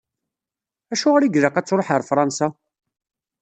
[0.93, 2.47] Acuɣer i ilaq ad tṛuḥ ɣer Fṛansa?